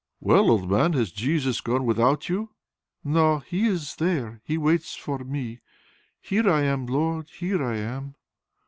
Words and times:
"Well, 0.19 0.49
old 0.49 0.67
man, 0.67 0.93
has 0.93 1.11
Jesus 1.11 1.61
gone 1.61 1.85
without 1.85 2.27
you?" 2.27 2.49
"No... 3.03 3.37
He 3.37 3.67
is 3.67 3.97
there.... 3.97 4.41
He 4.43 4.57
waits 4.57 4.95
for 4.95 5.19
me. 5.19 5.59
Here 6.19 6.49
I 6.49 6.63
am, 6.63 6.87
Lord, 6.87 7.29
here 7.29 7.63
I 7.63 7.77
am." 7.77 8.15